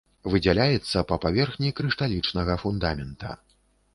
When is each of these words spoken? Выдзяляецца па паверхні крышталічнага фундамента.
Выдзяляецца 0.35 1.03
па 1.11 1.17
паверхні 1.25 1.69
крышталічнага 1.79 2.55
фундамента. 2.65 3.29